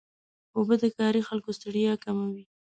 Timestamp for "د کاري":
0.83-1.21